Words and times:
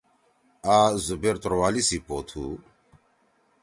آ 0.77 0.79
زبیر 1.05 1.35
توروالی 1.41 1.81
سی 1.87 1.97
پو 2.05 2.15
تُھو۔ 2.27 2.45